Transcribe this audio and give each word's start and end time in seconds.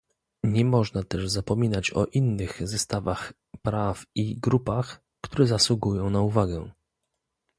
Nie 0.43 0.65
można 0.65 1.03
też 1.03 1.29
zapominać 1.29 1.91
o 1.91 2.05
innych 2.05 2.67
zestawach 2.67 3.33
praw 3.61 4.03
i 4.15 4.39
grupach, 4.39 5.01
które 5.25 5.47
zasługują 5.47 6.09
na 6.09 6.21
uwagę 6.21 6.71